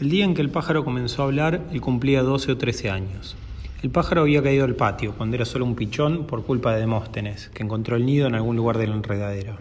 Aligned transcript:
El 0.00 0.10
día 0.10 0.24
en 0.24 0.34
que 0.34 0.42
el 0.42 0.50
pájaro 0.50 0.84
comenzó 0.84 1.22
a 1.22 1.26
hablar, 1.26 1.68
él 1.70 1.80
cumplía 1.80 2.24
12 2.24 2.50
o 2.50 2.58
13 2.58 2.90
años. 2.90 3.36
El 3.80 3.90
pájaro 3.90 4.22
había 4.22 4.42
caído 4.42 4.64
al 4.64 4.74
patio 4.74 5.14
cuando 5.16 5.36
era 5.36 5.44
solo 5.44 5.64
un 5.64 5.76
pichón 5.76 6.26
por 6.26 6.44
culpa 6.44 6.74
de 6.74 6.80
Demóstenes, 6.80 7.48
que 7.50 7.62
encontró 7.62 7.94
el 7.94 8.04
nido 8.04 8.26
en 8.26 8.34
algún 8.34 8.56
lugar 8.56 8.76
de 8.76 8.88
la 8.88 8.96
enredadera. 8.96 9.56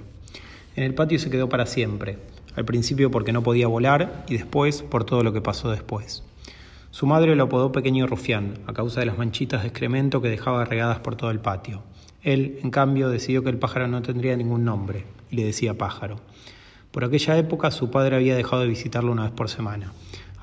En 0.76 0.86
el 0.86 0.96
patio 0.96 1.20
se 1.20 1.30
quedó 1.30 1.50
para 1.50 1.68
siempre, 1.68 2.18
al 2.56 2.66
principio 2.66 3.12
porque 3.12 3.32
no 3.32 3.44
podía 3.44 3.68
volar 3.68 4.26
y 4.28 4.34
después 4.34 4.82
por 4.82 5.04
todo 5.04 5.22
lo 5.22 5.34
que 5.34 5.42
pasó 5.42 5.70
después. 5.70 6.24
Su 6.90 7.06
madre 7.06 7.36
lo 7.36 7.44
apodó 7.44 7.72
pequeño 7.72 8.08
rufián, 8.08 8.56
a 8.66 8.74
causa 8.74 9.02
de 9.02 9.06
las 9.06 9.20
manchitas 9.20 9.62
de 9.62 9.68
excremento 9.68 10.20
que 10.20 10.30
dejaba 10.30 10.66
regadas 10.66 10.98
por 10.98 11.16
todo 11.16 11.30
el 11.30 11.42
patio. 11.42 11.84
Él, 12.24 12.58
en 12.64 12.72
cambio, 12.72 13.10
decidió 13.10 13.44
que 13.44 13.52
el 13.52 13.60
pájaro 13.60 13.88
no 13.88 14.02
tendría 14.02 14.36
ningún 14.36 14.66
nombre, 14.66 15.06
y 15.30 15.36
le 15.36 15.46
decía 15.46 15.78
pájaro. 15.78 16.22
Por 16.90 17.04
aquella 17.04 17.38
época 17.38 17.70
su 17.70 17.92
padre 17.92 18.16
había 18.16 18.36
dejado 18.36 18.64
de 18.64 18.68
visitarlo 18.68 19.12
una 19.12 19.24
vez 19.24 19.32
por 19.32 19.50
semana. 19.50 19.94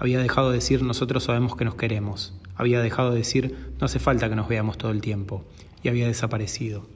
Había 0.00 0.18
dejado 0.18 0.48
de 0.48 0.54
decir 0.54 0.82
nosotros 0.82 1.24
sabemos 1.24 1.56
que 1.56 1.66
nos 1.66 1.74
queremos. 1.74 2.32
Había 2.56 2.80
dejado 2.80 3.10
de 3.10 3.18
decir 3.18 3.74
no 3.78 3.84
hace 3.84 3.98
falta 3.98 4.30
que 4.30 4.34
nos 4.34 4.48
veamos 4.48 4.78
todo 4.78 4.92
el 4.92 5.02
tiempo. 5.02 5.44
Y 5.82 5.90
había 5.90 6.06
desaparecido. 6.06 6.86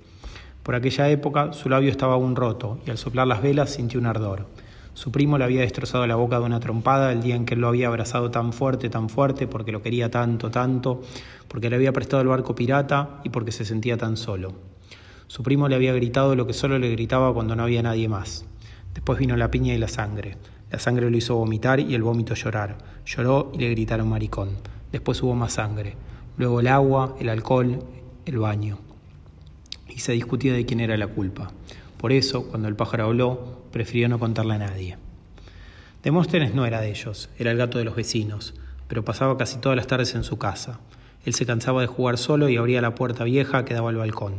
Por 0.62 0.74
aquella 0.74 1.10
época 1.10 1.52
su 1.52 1.68
labio 1.68 1.90
estaba 1.90 2.14
aún 2.14 2.34
roto 2.34 2.78
y 2.86 2.90
al 2.90 2.96
soplar 2.96 3.26
las 3.26 3.42
velas 3.42 3.74
sintió 3.74 4.00
un 4.00 4.06
ardor. 4.06 4.46
Su 4.94 5.12
primo 5.12 5.36
le 5.36 5.44
había 5.44 5.60
destrozado 5.60 6.06
la 6.06 6.14
boca 6.14 6.38
de 6.38 6.46
una 6.46 6.60
trompada 6.60 7.12
el 7.12 7.22
día 7.22 7.36
en 7.36 7.44
que 7.44 7.52
él 7.52 7.60
lo 7.60 7.68
había 7.68 7.88
abrazado 7.88 8.30
tan 8.30 8.54
fuerte, 8.54 8.88
tan 8.88 9.10
fuerte, 9.10 9.46
porque 9.46 9.70
lo 9.70 9.82
quería 9.82 10.10
tanto, 10.10 10.50
tanto, 10.50 11.02
porque 11.46 11.68
le 11.68 11.76
había 11.76 11.92
prestado 11.92 12.22
el 12.22 12.28
barco 12.28 12.54
pirata 12.54 13.20
y 13.22 13.28
porque 13.28 13.52
se 13.52 13.66
sentía 13.66 13.98
tan 13.98 14.16
solo. 14.16 14.54
Su 15.26 15.42
primo 15.42 15.68
le 15.68 15.74
había 15.74 15.92
gritado 15.92 16.34
lo 16.36 16.46
que 16.46 16.54
solo 16.54 16.78
le 16.78 16.90
gritaba 16.90 17.34
cuando 17.34 17.54
no 17.54 17.64
había 17.64 17.82
nadie 17.82 18.08
más. 18.08 18.46
Después 18.94 19.18
vino 19.18 19.36
la 19.36 19.50
piña 19.50 19.74
y 19.74 19.78
la 19.78 19.88
sangre. 19.88 20.38
La 20.74 20.80
sangre 20.80 21.08
lo 21.08 21.16
hizo 21.16 21.36
vomitar 21.36 21.78
y 21.78 21.94
el 21.94 22.02
vómito 22.02 22.34
llorar. 22.34 22.76
Lloró 23.06 23.52
y 23.54 23.58
le 23.58 23.70
gritaron 23.70 24.08
maricón. 24.08 24.56
Después 24.90 25.22
hubo 25.22 25.36
más 25.36 25.52
sangre. 25.52 25.94
Luego 26.36 26.58
el 26.58 26.66
agua, 26.66 27.14
el 27.20 27.28
alcohol, 27.28 27.78
el 28.26 28.38
baño. 28.38 28.78
Y 29.88 30.00
se 30.00 30.10
discutía 30.10 30.52
de 30.52 30.66
quién 30.66 30.80
era 30.80 30.96
la 30.96 31.06
culpa. 31.06 31.52
Por 31.96 32.10
eso, 32.10 32.48
cuando 32.48 32.66
el 32.66 32.74
pájaro 32.74 33.04
habló, 33.04 33.62
prefirió 33.70 34.08
no 34.08 34.18
contarle 34.18 34.54
a 34.54 34.58
nadie. 34.58 34.96
Demóstenes 36.02 36.56
no 36.56 36.66
era 36.66 36.80
de 36.80 36.90
ellos, 36.90 37.30
era 37.38 37.52
el 37.52 37.56
gato 37.56 37.78
de 37.78 37.84
los 37.84 37.94
vecinos, 37.94 38.54
pero 38.88 39.04
pasaba 39.04 39.38
casi 39.38 39.58
todas 39.58 39.76
las 39.76 39.86
tardes 39.86 40.16
en 40.16 40.24
su 40.24 40.38
casa. 40.38 40.80
Él 41.24 41.34
se 41.34 41.46
cansaba 41.46 41.82
de 41.82 41.86
jugar 41.86 42.18
solo 42.18 42.48
y 42.48 42.56
abría 42.56 42.82
la 42.82 42.96
puerta 42.96 43.22
vieja 43.22 43.64
que 43.64 43.74
daba 43.74 43.90
al 43.90 43.96
balcón. 43.96 44.34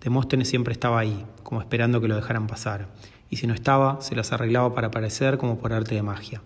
Demóstenes 0.00 0.48
siempre 0.48 0.72
estaba 0.72 0.98
ahí, 0.98 1.24
como 1.44 1.60
esperando 1.60 2.00
que 2.00 2.08
lo 2.08 2.16
dejaran 2.16 2.48
pasar 2.48 2.88
y 3.30 3.36
si 3.36 3.46
no 3.46 3.54
estaba, 3.54 4.00
se 4.00 4.16
las 4.16 4.32
arreglaba 4.32 4.74
para 4.74 4.88
aparecer 4.88 5.38
como 5.38 5.58
por 5.58 5.72
arte 5.72 5.94
de 5.94 6.02
magia. 6.02 6.42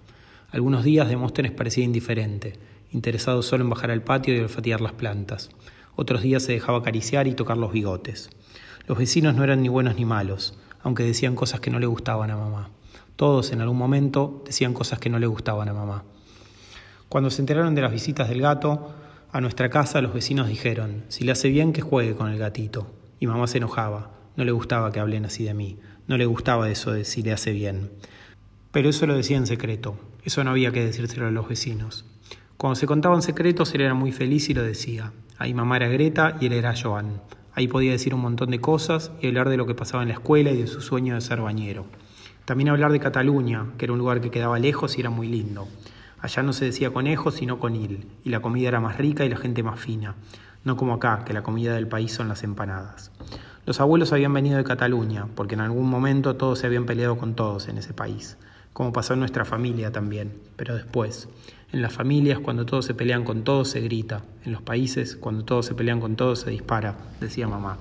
Algunos 0.51 0.85
días 0.85 1.09
Demóstenes 1.09 1.53
parecía 1.53 1.85
indiferente, 1.85 2.59
interesado 2.91 3.43
solo 3.43 3.65
en 3.65 3.71
bajar 3.71 3.91
al 3.91 4.03
patio 4.03 4.35
y 4.35 4.41
olfatear 4.41 4.81
las 4.81 4.93
plantas. 4.93 5.51
Otros 5.97 6.23
días 6.23 6.43
se 6.43 6.53
dejaba 6.53 6.79
acariciar 6.79 7.27
y 7.27 7.35
tocar 7.35 7.57
los 7.57 7.73
bigotes. 7.73 8.31
Los 8.87 8.99
vecinos 8.99 9.35
no 9.35 9.45
eran 9.45 9.63
ni 9.63 9.69
buenos 9.69 9.97
ni 9.97 10.05
malos, 10.05 10.59
aunque 10.83 11.05
decían 11.05 11.35
cosas 11.35 11.61
que 11.61 11.71
no 11.71 11.79
le 11.79 11.87
gustaban 11.87 12.31
a 12.31 12.37
mamá. 12.37 12.71
Todos 13.17 13.53
en 13.53 13.61
algún 13.61 13.79
momento 13.79 14.43
decían 14.45 14.75
cosas 14.75 14.99
que 14.99 15.11
no 15.11 15.19
le 15.19 15.27
gustaban 15.27 15.69
a 15.69 15.73
mamá. 15.73 16.05
Cuando 17.09 17.31
se 17.31 17.43
enteraron 17.43 17.75
de 17.75 17.83
las 17.83 17.93
visitas 17.93 18.29
del 18.29 18.41
gato, 18.41 18.95
a 19.31 19.41
nuestra 19.41 19.71
casa 19.71 20.01
los 20.01 20.13
vecinos 20.13 20.49
dijeron, 20.49 21.05
si 21.09 21.25
le 21.25 21.33
hace 21.33 21.49
bien 21.49 21.73
que 21.73 21.83
juegue 21.83 22.15
con 22.15 22.31
el 22.31 22.39
gatito. 22.39 22.91
Y 23.21 23.27
mamá 23.27 23.47
se 23.47 23.59
enojaba, 23.59 24.11
no 24.37 24.45
le 24.45 24.53
gustaba 24.53 24.93
que 24.93 25.01
hablen 25.01 25.25
así 25.25 25.45
de 25.45 25.55
mí. 25.55 25.79
No 26.09 26.17
le 26.17 26.27
gustaba 26.27 26.71
eso 26.71 26.93
de 26.93 27.05
si 27.05 27.23
le 27.23 27.33
hace 27.33 27.53
bien. 27.53 27.91
Pero 28.71 28.89
eso 28.89 29.07
lo 29.07 29.15
decía 29.15 29.37
en 29.37 29.47
secreto. 29.47 29.97
Eso 30.25 30.43
no 30.45 30.51
había 30.51 30.73
que 30.73 30.85
decírselo 30.85 31.27
a 31.27 31.31
los 31.31 31.49
vecinos. 31.49 32.05
Cuando 32.57 32.77
se 32.77 32.87
contaban 32.87 33.23
secretos, 33.23 33.75
él 33.75 33.83
era 33.83 33.95
muy 33.95 34.13
feliz 34.13 34.49
y 34.49 34.55
lo 34.55 34.63
decía. 34.63 35.13
Ahí 35.39 35.55
mamá 35.55 35.77
era 35.77 35.89
Greta 35.89 36.37
y 36.41 36.47
él 36.47 36.53
era 36.53 36.75
Joan. 36.81 37.21
Ahí 37.55 37.69
podía 37.69 37.93
decir 37.93 38.15
un 38.15 38.21
montón 38.21 38.51
de 38.51 38.61
cosas 38.61 39.13
y 39.21 39.27
hablar 39.27 39.49
de 39.49 39.57
lo 39.57 39.67
que 39.67 39.75
pasaba 39.75 40.03
en 40.03 40.09
la 40.09 40.15
escuela 40.15 40.51
y 40.53 40.57
de 40.57 40.67
su 40.67 40.81
sueño 40.81 41.15
de 41.15 41.21
ser 41.21 41.41
bañero. 41.41 41.87
También 42.45 42.71
hablar 42.71 42.93
de 42.93 43.01
Cataluña, 43.01 43.67
que 43.79 43.85
era 43.85 43.93
un 43.93 43.99
lugar 43.99 44.21
que 44.21 44.31
quedaba 44.31 44.59
lejos 44.59 44.97
y 44.97 45.01
era 45.01 45.11
muy 45.11 45.29
lindo. 45.29 45.69
Allá 46.21 46.43
no 46.43 46.53
se 46.53 46.65
decía 46.65 46.93
conejo, 46.93 47.31
sino 47.31 47.59
conil, 47.59 48.07
y 48.25 48.31
la 48.31 48.41
comida 48.41 48.69
era 48.69 48.81
más 48.81 48.97
rica 48.97 49.25
y 49.25 49.29
la 49.29 49.37
gente 49.37 49.63
más 49.63 49.81
fina. 49.81 50.15
No 50.65 50.77
como 50.77 50.95
acá, 50.95 51.25
que 51.25 51.33
la 51.33 51.43
comida 51.43 51.75
del 51.75 51.89
país 51.89 52.13
son 52.13 52.29
las 52.29 52.45
empanadas. 52.45 53.11
Los 53.65 53.79
abuelos 53.79 54.13
habían 54.13 54.35
venido 54.35 54.57
de 54.57 54.65
Cataluña, 54.65 55.29
porque 55.37 55.55
en 55.55 55.61
algún 55.61 55.89
momento 55.89 56.35
todos 56.35 56.59
se 56.59 56.67
habían 56.67 56.85
peleado 56.85 57.17
con 57.17 57.35
todos 57.35 57.69
en 57.69 57.79
ese 57.79 57.95
país, 57.95 58.37
como 58.73 58.93
pasó 58.93 59.15
en 59.15 59.21
nuestra 59.21 59.45
familia 59.45 59.93
también, 59.93 60.33
pero 60.57 60.75
después. 60.75 61.29
En 61.71 61.81
las 61.81 61.93
familias, 61.93 62.41
cuando 62.41 62.67
todos 62.67 62.85
se 62.85 62.95
pelean 62.95 63.23
con 63.23 63.45
todos, 63.45 63.69
se 63.69 63.81
grita. 63.81 64.23
En 64.45 64.51
los 64.51 64.63
países, 64.63 65.15
cuando 65.15 65.45
todos 65.45 65.65
se 65.65 65.75
pelean 65.75 66.01
con 66.01 66.17
todos, 66.17 66.41
se 66.41 66.51
dispara, 66.51 66.97
decía 67.21 67.47
mamá. 67.47 67.79